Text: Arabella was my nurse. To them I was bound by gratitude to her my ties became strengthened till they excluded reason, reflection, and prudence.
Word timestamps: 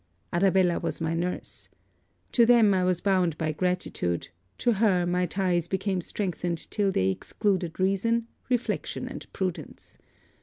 Arabella 0.33 0.79
was 0.79 0.99
my 0.99 1.13
nurse. 1.13 1.69
To 2.31 2.43
them 2.43 2.73
I 2.73 2.83
was 2.83 3.01
bound 3.01 3.37
by 3.37 3.51
gratitude 3.51 4.29
to 4.57 4.71
her 4.73 5.05
my 5.05 5.27
ties 5.27 5.67
became 5.67 6.01
strengthened 6.01 6.65
till 6.71 6.91
they 6.91 7.09
excluded 7.11 7.79
reason, 7.79 8.25
reflection, 8.49 9.07
and 9.07 9.31
prudence. 9.31 9.99